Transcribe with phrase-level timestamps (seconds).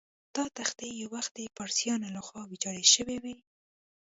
[0.35, 3.35] دا تختې یو وخت د پارسیانو له خوا ویجاړ شوې وې.